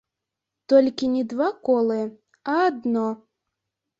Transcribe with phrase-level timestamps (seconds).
[0.71, 1.99] Толькі не два колы,
[2.53, 3.07] а адно.